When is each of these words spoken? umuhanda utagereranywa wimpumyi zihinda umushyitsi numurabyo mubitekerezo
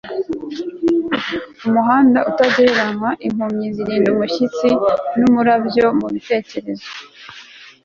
umuhanda 1.67 2.19
utagereranywa 2.29 3.09
wimpumyi 3.21 3.67
zihinda 3.75 4.07
umushyitsi 4.11 4.67
numurabyo 5.19 5.85
mubitekerezo 5.99 6.87